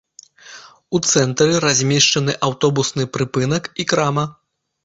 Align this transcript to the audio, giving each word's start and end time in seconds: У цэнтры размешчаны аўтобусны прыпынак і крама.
У 0.97 1.01
цэнтры 1.09 1.51
размешчаны 1.67 2.35
аўтобусны 2.47 3.03
прыпынак 3.19 3.63
і 3.85 3.87
крама. 3.93 4.29